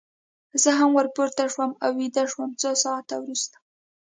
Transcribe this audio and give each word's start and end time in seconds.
زه 0.61 0.69
هم 0.79 0.89
ور 0.97 1.07
پورته 1.15 1.45
شوم 1.53 1.71
او 1.83 1.91
ویده 1.99 2.23
شوم، 2.31 2.49
څو 2.61 2.69
ساعته 2.83 3.15
وروسته. 3.19 3.57